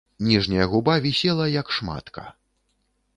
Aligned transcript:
Ніжняя 0.27 0.65
губа 0.71 0.95
вісела, 1.03 1.45
як 1.61 1.67
шматка. 1.77 2.23